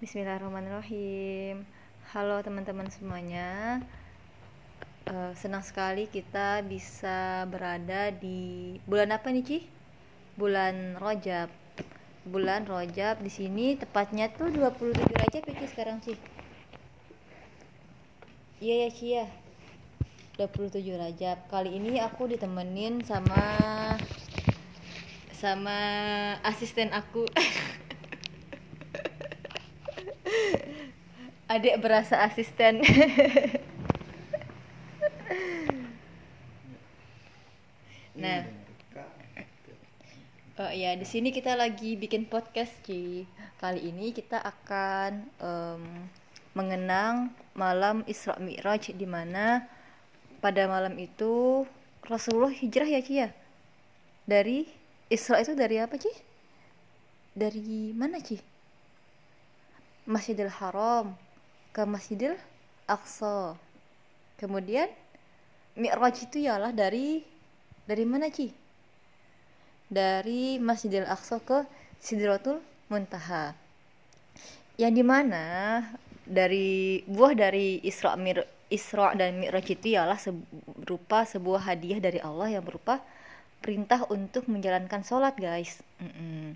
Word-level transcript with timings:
Bismillahirrahmanirrahim. 0.00 1.60
Halo 2.16 2.40
teman-teman 2.40 2.88
semuanya. 2.88 3.84
Eh, 5.04 5.32
senang 5.36 5.60
sekali 5.60 6.08
kita 6.08 6.64
bisa 6.64 7.44
berada 7.44 8.08
di 8.08 8.80
bulan 8.88 9.12
apa 9.12 9.28
nih, 9.28 9.44
Ci? 9.44 9.58
Bulan 10.40 10.96
Rojab. 10.96 11.52
Bulan 12.24 12.64
Rojab 12.64 13.20
di 13.20 13.28
sini 13.28 13.76
tepatnya 13.76 14.32
tuh 14.32 14.48
27 14.48 15.04
Rajab 15.04 15.42
ya, 15.44 15.54
Ci 15.60 15.66
sekarang, 15.68 16.00
Ci. 16.00 16.16
Iya 18.64 18.74
ya, 18.80 18.88
Ci 18.88 19.06
ya. 19.20 19.28
27 20.40 20.96
Rajab. 20.96 21.44
Kali 21.52 21.76
ini 21.76 22.00
aku 22.00 22.24
ditemenin 22.24 23.04
sama 23.04 23.36
sama 25.36 25.76
asisten 26.40 26.88
aku. 26.88 27.28
adik 31.50 31.82
berasa 31.82 32.22
asisten. 32.22 32.78
Nah. 38.20 38.44
oh 40.60 40.68
ya 40.76 40.92
di 40.92 41.08
sini 41.08 41.32
kita 41.32 41.56
lagi 41.56 41.96
bikin 41.96 42.28
podcast 42.28 42.68
Ci. 42.84 43.24
Kali 43.56 43.80
ini 43.80 44.12
kita 44.12 44.36
akan 44.44 45.24
um, 45.40 45.82
mengenang 46.52 47.32
malam 47.56 48.04
Isra 48.04 48.36
Mi'raj 48.36 48.92
di 48.92 49.08
mana 49.08 49.64
pada 50.44 50.68
malam 50.68 51.00
itu 51.00 51.64
Rasulullah 52.04 52.52
hijrah 52.52 52.92
ya 52.92 53.00
Ci 53.00 53.14
ya? 53.24 53.32
Dari 54.28 54.68
Isra 55.08 55.40
itu 55.40 55.56
dari 55.56 55.80
apa 55.80 55.96
Ci? 55.96 56.12
Dari 57.32 57.96
mana 57.96 58.20
Ci? 58.20 58.36
Masjidil 60.04 60.52
Haram 60.52 61.29
ke 61.70 61.82
Masjidil 61.86 62.34
Aqsa. 62.90 63.54
Kemudian 64.38 64.90
Mi'raj 65.78 66.26
itu 66.26 66.42
ialah 66.42 66.74
dari 66.74 67.22
dari 67.86 68.04
mana 68.06 68.26
Ci? 68.30 68.50
Dari 69.90 70.58
Masjidil 70.58 71.06
Aqsa 71.06 71.38
ke 71.42 71.66
Sidratul 72.02 72.58
Muntaha. 72.90 73.54
Yang 74.80 74.92
di 74.98 75.04
mana 75.06 75.44
dari 76.26 77.02
buah 77.06 77.34
dari 77.34 77.78
Isra 77.86 78.18
Mir 78.18 78.42
Isra 78.70 79.14
dan 79.18 79.38
Mi'raj 79.42 79.66
itu 79.66 79.98
ialah 79.98 80.18
berupa 80.78 81.26
sebuah 81.26 81.66
hadiah 81.66 81.98
dari 81.98 82.22
Allah 82.22 82.58
yang 82.58 82.62
berupa 82.62 83.02
perintah 83.60 84.06
untuk 84.08 84.48
menjalankan 84.48 85.04
sholat 85.04 85.36
guys. 85.36 85.82
Mm 86.00 86.10
-mm. 86.10 86.46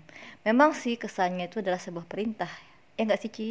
Memang 0.47 0.73
sih 0.73 0.97
kesannya 0.97 1.51
itu 1.51 1.61
adalah 1.61 1.77
sebuah 1.77 2.07
perintah, 2.09 2.49
ya 2.97 3.05
nggak 3.05 3.21
sih 3.21 3.31
Ci? 3.31 3.49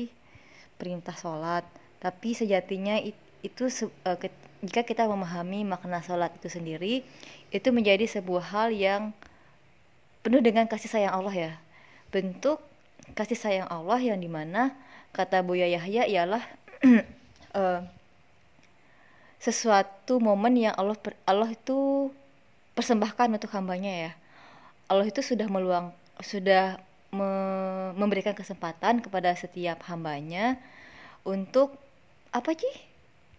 Perintah 0.77 1.15
sholat 1.15 1.65
tapi 2.05 2.37
sejatinya 2.37 3.01
itu 3.45 3.65
uh, 4.05 4.17
jika 4.65 4.83
kita 4.85 5.05
memahami 5.05 5.69
makna 5.69 6.01
sholat 6.01 6.33
itu 6.41 6.49
sendiri 6.49 7.05
itu 7.53 7.69
menjadi 7.69 8.09
sebuah 8.09 8.45
hal 8.49 8.69
yang 8.73 9.13
penuh 10.25 10.41
dengan 10.41 10.65
kasih 10.65 10.89
sayang 10.89 11.13
Allah 11.13 11.35
ya. 11.37 11.53
Bentuk 12.09 12.59
kasih 13.13 13.37
sayang 13.37 13.69
Allah 13.69 14.01
yang 14.01 14.17
di 14.17 14.27
mana 14.33 14.73
kata 15.13 15.45
Buya 15.45 15.69
Yahya 15.69 16.09
ialah 16.09 16.43
uh, 17.53 17.85
sesuatu 19.45 20.17
momen 20.17 20.57
yang 20.57 20.75
Allah 20.81 20.97
Allah 21.29 21.53
itu 21.53 22.09
persembahkan 22.73 23.37
untuk 23.37 23.53
hambanya 23.53 23.93
ya. 24.09 24.13
Allah 24.89 25.05
itu 25.05 25.21
sudah 25.21 25.45
meluang 25.53 25.93
sudah 26.25 26.81
me 27.15 27.33
memberikan 27.95 28.35
kesempatan 28.35 28.99
kepada 28.99 29.31
setiap 29.39 29.87
hambanya 29.87 30.59
untuk 31.23 31.79
apa 32.35 32.53
sih? 32.59 32.75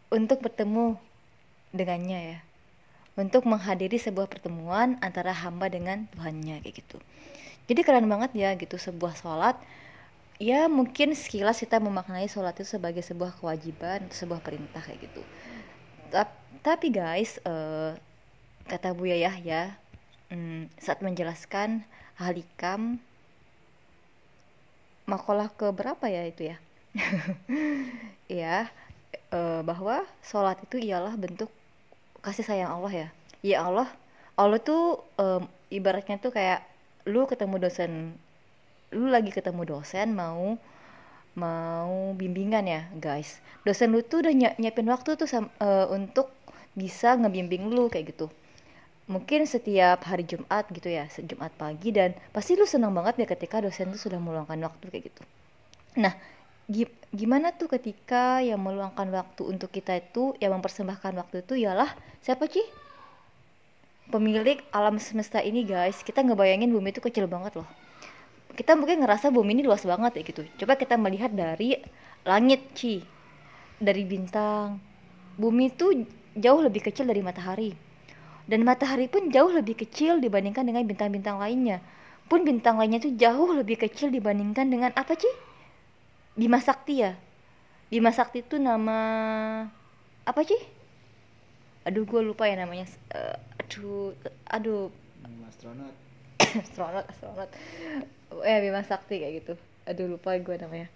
Untuk 0.10 0.40
bertemu 0.40 0.96
dengannya 1.76 2.20
ya. 2.36 2.40
Untuk 3.20 3.44
menghadiri 3.44 4.00
sebuah 4.00 4.32
pertemuan 4.32 4.96
antara 5.04 5.36
hamba 5.36 5.68
dengan 5.68 6.08
Tuhannya 6.16 6.64
kayak 6.64 6.76
gitu. 6.80 6.98
Jadi 7.68 7.82
keren 7.84 8.08
banget 8.08 8.32
ya 8.34 8.56
gitu 8.56 8.80
sebuah 8.80 9.20
sholat 9.20 9.60
ya 10.42 10.68
mungkin 10.68 11.16
sekilas 11.16 11.64
kita 11.64 11.80
memaknai 11.80 12.28
sholat 12.28 12.60
itu 12.60 12.68
sebagai 12.68 13.00
sebuah 13.00 13.40
kewajiban 13.40 14.04
sebuah 14.12 14.44
perintah 14.44 14.84
kayak 14.84 15.08
gitu 15.08 15.22
tapi 16.60 16.92
guys 16.92 17.40
uh, 17.48 17.96
kata 18.68 18.92
Buya 18.92 19.16
Yahya 19.16 19.80
um, 20.32 20.68
saat 20.76 21.00
menjelaskan 21.00 21.88
halikam 22.20 23.00
makalah 25.06 25.50
ke 25.54 25.70
berapa 25.70 26.06
ya 26.10 26.24
itu 26.28 26.54
ya? 26.54 26.58
Ya 28.26 28.74
e, 29.30 29.40
bahwa 29.62 30.02
sholat 30.26 30.58
itu 30.66 30.82
ialah 30.82 31.14
bentuk 31.14 31.50
kasih 32.26 32.42
sayang 32.42 32.74
Allah 32.74 32.94
ya. 33.06 33.08
Ya 33.46 33.58
Allah 33.62 33.86
Allah 34.34 34.58
tuh 34.58 35.06
e, 35.18 35.46
ibaratnya 35.70 36.18
tuh 36.18 36.34
kayak 36.34 36.66
lu 37.06 37.30
ketemu 37.30 37.62
dosen 37.62 38.18
lu 38.90 39.14
lagi 39.14 39.30
ketemu 39.30 39.78
dosen 39.78 40.18
mau 40.18 40.58
mau 41.38 42.18
bimbingan 42.18 42.66
ya 42.66 42.82
guys. 42.98 43.38
Dosen 43.62 43.94
lu 43.94 44.02
tuh 44.02 44.26
udah 44.26 44.34
nyiapin 44.34 44.90
waktu 44.90 45.14
tuh 45.14 45.30
e, 45.62 45.70
untuk 45.94 46.34
bisa 46.74 47.14
ngebimbing 47.14 47.70
lu 47.70 47.88
kayak 47.88 48.18
gitu 48.18 48.28
mungkin 49.06 49.46
setiap 49.46 50.02
hari 50.02 50.26
Jumat 50.26 50.66
gitu 50.74 50.90
ya 50.90 51.06
Jumat 51.06 51.54
pagi 51.54 51.94
dan 51.94 52.18
pasti 52.34 52.58
lu 52.58 52.66
senang 52.66 52.90
banget 52.90 53.22
ya 53.22 53.28
ketika 53.30 53.62
dosen 53.62 53.94
tuh 53.94 54.02
sudah 54.02 54.18
meluangkan 54.18 54.58
waktu 54.66 54.90
kayak 54.90 55.14
gitu. 55.14 55.22
Nah 56.02 56.14
gimana 57.14 57.54
tuh 57.54 57.70
ketika 57.70 58.42
yang 58.42 58.58
meluangkan 58.58 59.06
waktu 59.14 59.46
untuk 59.46 59.70
kita 59.70 60.02
itu 60.02 60.34
yang 60.42 60.58
mempersembahkan 60.58 61.14
waktu 61.22 61.46
itu 61.46 61.54
ialah 61.70 61.94
siapa 62.26 62.50
sih? 62.50 62.66
Pemilik 64.10 64.62
alam 64.74 64.98
semesta 64.98 65.38
ini 65.38 65.62
guys. 65.62 66.02
Kita 66.02 66.26
ngebayangin 66.26 66.74
bumi 66.74 66.90
itu 66.90 67.02
kecil 67.02 67.30
banget 67.30 67.62
loh. 67.62 67.70
Kita 68.58 68.74
mungkin 68.74 69.06
ngerasa 69.06 69.30
bumi 69.30 69.62
ini 69.62 69.64
luas 69.66 69.86
banget 69.86 70.18
ya 70.18 70.22
gitu. 70.26 70.42
Coba 70.66 70.78
kita 70.82 70.98
melihat 70.98 71.30
dari 71.30 71.78
langit 72.26 72.74
Ci. 72.74 73.06
Dari 73.78 74.02
bintang. 74.06 74.82
Bumi 75.38 75.70
itu 75.70 76.06
jauh 76.34 76.62
lebih 76.66 76.86
kecil 76.90 77.06
dari 77.06 77.22
matahari 77.22 77.85
dan 78.46 78.62
matahari 78.62 79.10
pun 79.10 79.34
jauh 79.34 79.50
lebih 79.50 79.74
kecil 79.74 80.22
dibandingkan 80.22 80.66
dengan 80.66 80.86
bintang-bintang 80.86 81.42
lainnya. 81.42 81.82
Pun 82.26 82.46
bintang 82.46 82.78
lainnya 82.78 83.02
itu 83.02 83.14
jauh 83.18 83.54
lebih 83.54 83.78
kecil 83.78 84.10
dibandingkan 84.10 84.70
dengan 84.70 84.94
apa 84.94 85.18
sih? 85.18 85.34
Bima 86.38 86.62
Sakti 86.62 87.02
ya. 87.02 87.18
Bima 87.90 88.14
Sakti 88.14 88.42
itu 88.46 88.58
nama 88.58 89.00
apa 90.26 90.42
sih? 90.46 90.58
Aduh 91.86 92.06
gue 92.06 92.22
lupa 92.22 92.50
ya 92.50 92.58
namanya. 92.58 92.90
Uh, 93.14 93.38
aduh, 93.62 94.14
aduh. 94.50 94.90
Astronot. 95.50 95.94
astronot, 96.42 97.06
astronot. 97.10 97.50
Eh 98.42 98.58
Bima 98.62 98.82
Sakti 98.86 99.22
kayak 99.22 99.34
gitu. 99.42 99.54
Aduh 99.86 100.18
lupa 100.18 100.34
gue 100.38 100.56
namanya. 100.58 100.90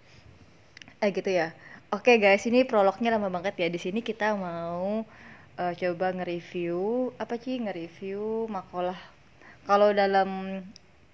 Eh 1.02 1.10
gitu 1.14 1.30
ya. 1.30 1.54
Oke 1.90 2.22
guys, 2.22 2.46
ini 2.46 2.62
prolognya 2.62 3.10
lama 3.14 3.30
banget 3.30 3.58
ya. 3.58 3.66
Di 3.66 3.78
sini 3.78 4.02
kita 4.02 4.38
mau 4.38 5.02
uh, 5.60 5.72
coba 5.76 6.16
nge-review 6.16 7.12
apa 7.20 7.36
sih 7.36 7.60
nge-review 7.60 8.48
makalah 8.48 8.96
kalau 9.68 9.92
dalam 9.92 10.64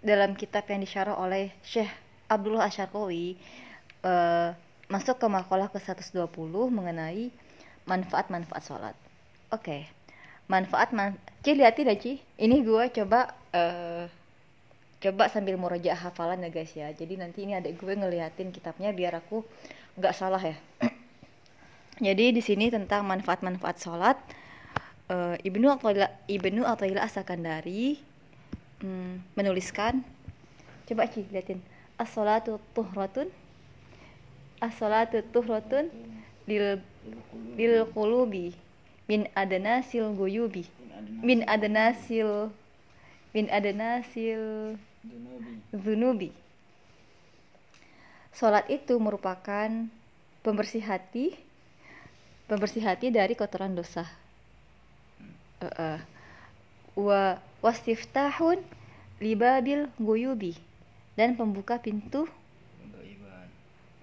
dalam 0.06 0.38
kitab 0.38 0.70
yang 0.70 0.86
disyarah 0.86 1.18
oleh 1.18 1.50
Syekh 1.66 1.90
Abdullah 2.30 2.70
Asyarkowi 2.70 3.34
uh, 4.06 4.54
masuk 4.86 5.18
ke 5.18 5.26
makalah 5.26 5.66
ke 5.66 5.82
120 5.82 6.30
mengenai 6.70 7.34
manfaat-manfaat 7.86 8.62
sholat. 8.62 8.96
Oke, 9.50 9.62
okay. 9.62 9.82
manfaat 10.46 10.94
man 10.94 11.18
Ci 11.42 11.54
lihat 11.54 11.78
tidak 11.78 12.02
Ci? 12.02 12.18
Ini 12.38 12.62
gue 12.62 12.84
coba 13.02 13.34
uh, 13.54 14.06
coba 15.02 15.30
sambil 15.30 15.58
murojaah 15.58 16.10
hafalan 16.10 16.42
ya 16.46 16.50
guys 16.50 16.74
ya. 16.74 16.90
Jadi 16.94 17.18
nanti 17.18 17.46
ini 17.46 17.54
adek 17.58 17.78
gue 17.78 17.94
ngeliatin 17.94 18.50
kitabnya 18.50 18.90
biar 18.94 19.18
aku 19.18 19.42
nggak 19.98 20.14
salah 20.14 20.42
ya. 20.42 20.58
Jadi 21.96 22.36
di 22.36 22.42
sini 22.44 22.68
tentang 22.68 23.08
manfaat-manfaat 23.08 23.76
sholat 23.80 24.20
uh, 25.08 25.32
Ibnu 25.40 25.72
Athaillah 25.72 26.12
Ibnu 26.28 26.60
Athaillah 26.60 27.08
Asakandari 27.08 27.96
um, 28.84 29.16
menuliskan 29.32 30.04
coba 30.84 31.08
Ci 31.08 31.24
liatin 31.32 31.64
as-salatu 31.96 32.60
tuhratun 32.76 33.32
as-salatu 34.60 35.24
tuhratun 35.32 35.88
lil 36.44 36.84
lil 37.56 37.88
qulubi 37.96 38.52
min 39.08 39.24
adnasil 39.32 40.12
guyubi 40.12 40.68
min 41.24 41.48
adnasil 41.48 42.52
min 43.32 43.48
adnasil 43.48 44.76
zunubi. 45.72 46.32
Salat 48.36 48.68
itu 48.68 49.00
merupakan 49.00 49.88
pembersih 50.44 50.84
hati 50.84 51.45
pembersih 52.46 52.82
hati 52.82 53.10
dari 53.10 53.34
kotoran 53.34 53.74
dosa. 53.74 54.06
Wa 56.96 57.38
wastiftahun 57.60 58.62
libabil 59.18 59.90
guyubi 59.98 60.54
dan 61.18 61.34
pembuka 61.34 61.80
pintu 61.80 62.28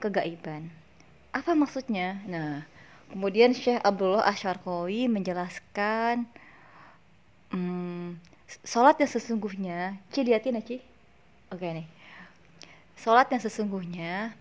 kegaiban. 0.03 0.67
Apa 1.31 1.55
maksudnya? 1.55 2.19
Nah, 2.27 2.67
kemudian 3.07 3.55
Syekh 3.55 3.79
Abdullah 3.79 4.27
Asyarqawi 4.27 5.07
menjelaskan 5.07 6.27
hmm, 7.55 8.19
sholat 8.67 8.99
yang 8.99 9.11
sesungguhnya, 9.11 9.79
Ci 10.11 10.27
liatin 10.27 10.59
ya 10.59 10.63
Ci. 10.65 10.77
Oke 11.55 11.63
nih. 11.71 11.87
Sholat 12.99 13.31
yang 13.31 13.39
sesungguhnya 13.39 14.35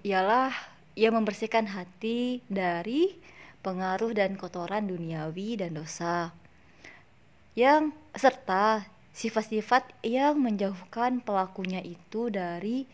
ialah 0.00 0.52
ia 0.98 1.10
membersihkan 1.14 1.70
hati 1.70 2.42
dari 2.50 3.14
pengaruh 3.60 4.16
dan 4.16 4.34
kotoran 4.40 4.88
duniawi 4.88 5.60
dan 5.60 5.76
dosa 5.76 6.32
yang 7.58 7.92
serta 8.16 8.86
sifat-sifat 9.10 9.90
yang 10.06 10.38
menjauhkan 10.38 11.20
pelakunya 11.20 11.82
itu 11.82 12.30
dari 12.30 12.86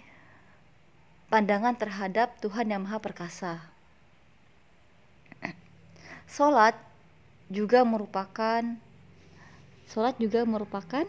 pandangan 1.28 1.76
terhadap 1.76 2.40
Tuhan 2.40 2.72
yang 2.72 2.82
Maha 2.82 2.98
Perkasa. 2.98 3.62
Salat 6.26 6.74
juga 7.46 7.86
merupakan 7.86 8.62
salat 9.86 10.18
juga 10.18 10.42
merupakan 10.42 11.06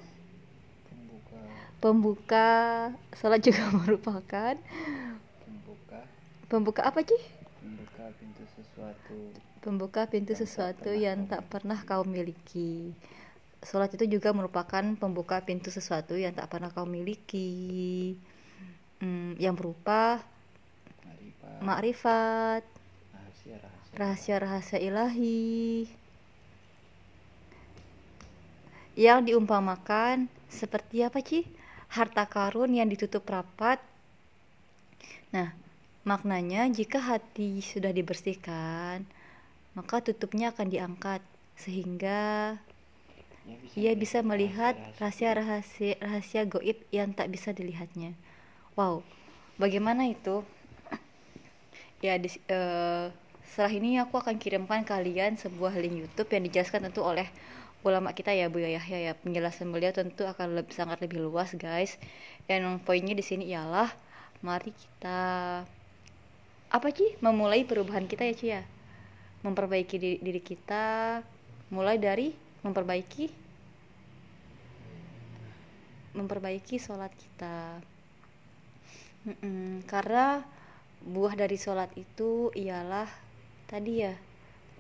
pembuka 0.86 1.40
pembuka 1.82 2.50
salat 3.18 3.42
juga 3.42 3.74
merupakan 3.82 4.54
pembuka 6.48 6.82
apa 6.88 7.04
sih? 7.04 7.22
pembuka 7.68 8.06
pintu 8.16 8.44
sesuatu 8.56 9.20
Pembuka 9.60 10.02
pintu 10.08 10.32
Yang 10.32 10.40
tak 10.40 10.48
sesuatu 10.48 10.90
pernah 10.90 11.04
yang 11.04 11.20
tak 11.28 11.42
pernah 11.52 11.80
kau 11.84 12.04
miliki. 12.08 12.96
Sholat 13.66 13.92
itu 13.92 14.06
juga 14.08 14.32
merupakan 14.32 14.84
pembuka 14.96 15.44
pintu 15.44 15.68
sesuatu 15.74 16.16
yang 16.16 16.32
tak 16.32 16.48
pernah 16.48 16.72
kau 16.72 16.88
miliki. 16.88 18.16
Hmm, 19.04 19.36
yang 19.36 19.60
berupa 19.60 20.24
marifat 21.60 21.60
makrifat, 21.60 22.64
rahasia 23.12 23.56
rahasia 23.60 24.36
rahasia-rahasia 24.40 24.80
ilahi. 24.80 25.90
Yang 28.98 29.20
diumpamakan 29.34 30.32
seperti 30.50 31.06
apa, 31.06 31.22
Ci? 31.22 31.46
Harta 31.92 32.26
karun 32.26 32.74
yang 32.74 32.90
ditutup 32.90 33.26
rapat. 33.30 33.78
Nah, 35.34 35.54
maknanya 36.08 36.72
jika 36.72 37.04
hati 37.04 37.60
sudah 37.60 37.92
dibersihkan, 37.92 39.04
maka 39.76 40.00
tutupnya 40.00 40.56
akan 40.56 40.72
diangkat 40.72 41.20
sehingga 41.60 42.56
ia 43.76 43.92
bisa 43.96 44.24
melihat 44.24 44.80
rahasia-rahasia 45.04 46.00
rahasia 46.00 46.48
goib 46.48 46.80
yang 46.96 47.12
tak 47.12 47.28
bisa 47.28 47.52
dilihatnya. 47.52 48.16
Wow, 48.80 49.04
bagaimana 49.60 50.08
itu? 50.08 50.48
Ya, 51.98 52.14
di, 52.22 52.30
eh, 52.30 53.10
setelah 53.42 53.74
ini 53.74 53.98
aku 53.98 54.22
akan 54.22 54.38
kirimkan 54.38 54.86
kalian 54.86 55.34
sebuah 55.34 55.74
link 55.82 56.06
YouTube 56.06 56.30
yang 56.30 56.46
dijelaskan 56.46 56.86
tentu 56.86 57.02
oleh 57.02 57.26
ulama 57.82 58.14
kita 58.14 58.30
ya 58.30 58.54
Bu 58.54 58.62
Yahya 58.62 59.12
ya. 59.12 59.14
Penjelasan 59.18 59.74
beliau 59.74 59.90
tentu 59.90 60.30
akan 60.30 60.62
lebih 60.62 60.78
sangat 60.78 61.02
lebih 61.02 61.26
luas 61.26 61.58
guys. 61.58 61.98
Dan 62.46 62.78
poinnya 62.86 63.18
di 63.18 63.26
sini 63.26 63.50
ialah 63.50 63.90
mari 64.46 64.70
kita 64.78 65.66
apa 66.68 66.92
sih 66.92 67.16
memulai 67.24 67.64
perubahan 67.64 68.06
kita 68.06 68.28
ya 68.28 68.34
Ci 68.36 68.48
ya? 68.52 68.62
Memperbaiki 69.46 69.96
diri, 69.96 70.18
diri 70.20 70.42
kita 70.44 71.20
mulai 71.72 71.96
dari 72.00 72.36
memperbaiki 72.64 73.26
memperbaiki 76.18 76.76
sholat 76.82 77.14
kita. 77.14 77.80
Mm-mm, 79.28 79.86
karena 79.86 80.42
buah 81.04 81.38
dari 81.38 81.60
sholat 81.60 81.94
itu 81.94 82.50
ialah 82.58 83.08
tadi 83.70 84.04
ya 84.04 84.16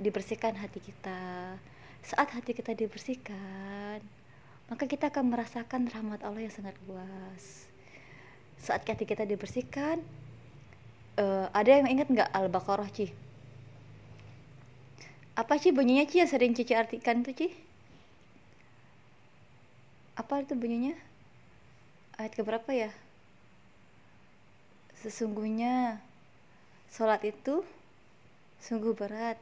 dibersihkan 0.01 0.57
hati 0.57 0.79
kita. 0.81 1.55
Saat 2.03 2.33
hati 2.33 2.55
kita 2.55 2.73
dibersihkan 2.73 3.99
maka 4.67 4.83
kita 4.83 5.07
akan 5.07 5.31
merasakan 5.31 5.87
rahmat 5.87 6.19
Allah 6.27 6.43
yang 6.43 6.51
sangat 6.51 6.75
luas. 6.87 7.71
Saat 8.59 8.83
hati 8.83 9.07
kita 9.07 9.23
dibersihkan 9.23 10.03
eh, 11.17 11.45
ada 11.49 11.71
yang 11.81 11.89
ingat 11.89 12.07
nggak 12.13 12.29
al-baqarah 12.29 12.89
Ci? 12.93 13.09
Apa 15.37 15.57
sih 15.61 15.73
bunyinya 15.73 16.05
Ci 16.09 16.21
yang 16.21 16.29
sering 16.29 16.53
Cici 16.53 16.73
artikan 16.73 17.21
tuh 17.25 17.33
Ci? 17.33 17.47
Apa 20.17 20.41
itu 20.41 20.53
bunyinya? 20.57 20.97
Ayat 22.17 22.33
keberapa 22.33 22.69
ya? 22.73 22.89
Sesungguhnya 24.97 26.01
sholat 26.89 27.21
itu 27.21 27.61
sungguh 28.61 28.97
berat. 28.97 29.37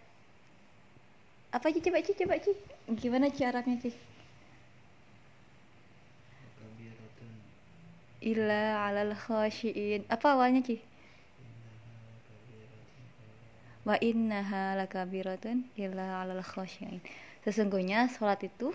Apa 1.55 1.71
Ci? 1.71 1.79
Coba 1.79 2.03
Ci 2.03 2.11
coba 2.15 2.35
Ci. 2.43 2.51
Gimana 2.91 3.31
Ci 3.31 3.47
Arabnya 3.47 3.79
Ci? 3.79 3.91
Illa 8.19 8.83
alal 8.83 9.15
khashiin. 9.15 10.03
Apa 10.11 10.35
awalnya 10.35 10.59
Ci 10.59 10.94
wa 13.85 13.95
innaha 14.01 14.73
lakabiratun 14.81 15.69
illa 15.77 16.25
alal 16.25 16.41
khashiin. 16.41 16.99
Sesungguhnya 17.45 18.09
sholat 18.09 18.41
itu 18.41 18.73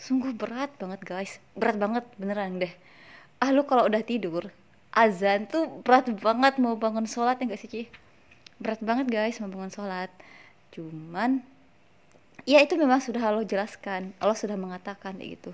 sungguh 0.00 0.32
berat 0.32 0.72
banget 0.80 1.00
guys. 1.04 1.32
Berat 1.52 1.76
banget 1.76 2.04
beneran 2.16 2.56
deh. 2.56 2.72
Ah 3.44 3.52
lu 3.52 3.68
kalau 3.68 3.84
udah 3.84 4.00
tidur 4.00 4.48
azan 4.96 5.44
tuh 5.44 5.84
berat 5.84 6.08
banget 6.24 6.56
mau 6.56 6.80
bangun 6.80 7.04
sholat 7.04 7.36
ya 7.36 7.44
enggak 7.44 7.60
sih 7.60 7.68
Ci? 7.68 7.82
Berat 8.56 8.80
banget 8.80 9.12
guys 9.12 9.36
mau 9.44 9.52
bangun 9.52 9.68
sholat. 9.68 10.08
Cuman 10.72 11.44
ya 12.48 12.64
itu 12.64 12.80
memang 12.80 13.04
sudah 13.04 13.20
Allah 13.20 13.44
jelaskan 13.44 14.16
Allah 14.24 14.34
sudah 14.34 14.56
mengatakan 14.56 15.20
gitu. 15.20 15.52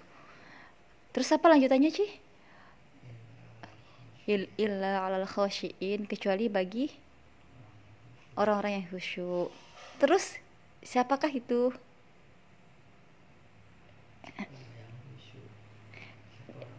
Terus 1.10 1.34
apa 1.34 1.50
lanjutannya 1.50 1.90
Ci? 1.90 2.06
Il 4.31 4.46
illa 4.55 5.02
alal 5.02 5.26
khashiin 5.26 6.06
kecuali 6.06 6.46
bagi 6.46 6.87
orang-orang 8.37 8.82
yang 8.82 8.87
khusyuk. 8.88 9.52
Terus 10.00 10.38
siapakah 10.82 11.31
itu? 11.31 11.73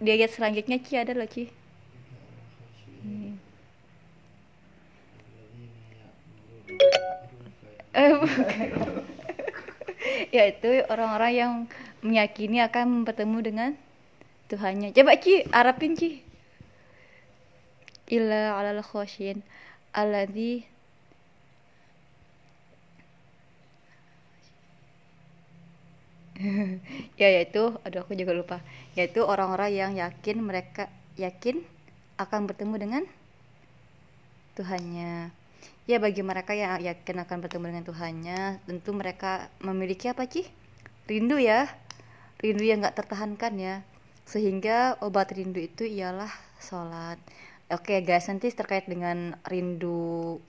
Di 0.04 0.10
ayat 0.12 0.36
selanjutnya 0.36 0.84
Ci 0.84 0.94
ada 1.00 1.16
loh 1.16 1.30
Ci. 1.30 1.48
Hmm. 3.04 3.40
Eh, 7.94 8.12
bukan. 8.18 8.68
yaitu 10.36 10.84
orang-orang 10.90 11.32
yang 11.32 11.54
meyakini 12.04 12.60
akan 12.60 13.08
bertemu 13.08 13.38
dengan 13.40 13.72
Tuhannya. 14.52 14.92
Coba 14.92 15.16
Ci 15.22 15.48
Arabin 15.56 15.96
Ci. 15.96 16.20
Illa 18.12 18.60
alal 18.60 18.84
khasyin 18.84 19.40
alladzi 19.96 20.68
ya 27.24 27.30
yaitu 27.32 27.72
aduh 27.88 28.04
aku 28.04 28.20
juga 28.20 28.36
lupa. 28.36 28.58
Yaitu 29.00 29.24
orang-orang 29.24 29.72
yang 29.72 29.92
yakin 29.96 30.44
mereka 30.44 30.92
yakin 31.16 31.64
akan 32.20 32.52
bertemu 32.52 32.76
dengan 32.76 33.04
Tuhannya. 34.60 35.32
Ya 35.88 35.98
bagi 36.00 36.24
mereka 36.24 36.52
yang 36.56 36.80
yakin 36.84 37.24
akan 37.24 37.38
bertemu 37.44 37.66
dengan 37.72 37.86
Tuhannya 37.88 38.40
tentu 38.68 38.92
mereka 38.92 39.48
memiliki 39.64 40.12
apa 40.12 40.28
sih 40.28 40.46
rindu 41.08 41.40
ya. 41.40 41.72
Rindu 42.44 42.64
yang 42.68 42.84
nggak 42.84 43.00
tertahankan 43.00 43.56
ya. 43.56 43.76
Sehingga 44.28 45.00
obat 45.00 45.32
rindu 45.32 45.64
itu 45.64 45.88
ialah 45.88 46.32
sholat. 46.60 47.20
Oke 47.72 48.04
guys 48.04 48.28
nanti 48.28 48.52
terkait 48.52 48.86
dengan 48.86 49.40
rindu 49.48 50.40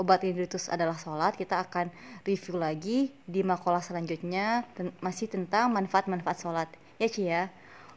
obat 0.00 0.26
rindu 0.26 0.42
itu 0.46 0.58
adalah 0.70 0.96
sholat 0.98 1.38
kita 1.38 1.62
akan 1.64 1.86
review 2.26 2.56
lagi 2.58 2.98
di 3.26 3.40
makalah 3.46 3.82
selanjutnya 3.82 4.66
ten- 4.74 4.94
masih 4.98 5.26
tentang 5.30 5.70
manfaat-manfaat 5.70 6.38
sholat. 6.42 6.68
Ya 6.98 7.08
Ci 7.10 7.22
ya? 7.30 7.50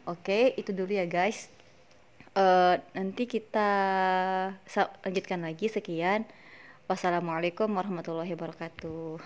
Oke 0.06 0.54
itu 0.62 0.72
dulu 0.74 0.94
ya 0.94 1.06
guys. 1.10 1.50
Eh, 2.38 2.76
nanti 2.98 3.24
kita 3.26 3.70
lanjutkan 5.06 5.42
lagi. 5.42 5.68
Sekian. 5.70 6.22
Wassalamualaikum 6.88 7.68
warahmatullahi 7.68 8.32
wabarakatuh 8.38 9.20